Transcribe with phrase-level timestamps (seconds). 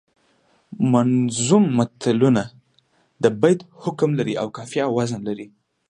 [0.93, 2.43] منظوم متلونه
[3.23, 5.47] د بیت حکم لري او قافیه او وزن لري